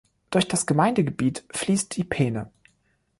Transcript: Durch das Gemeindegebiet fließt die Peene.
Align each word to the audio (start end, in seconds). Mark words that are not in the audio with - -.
Durch 0.31 0.47
das 0.47 0.65
Gemeindegebiet 0.65 1.43
fließt 1.51 1.95
die 1.95 2.03
Peene. 2.03 2.49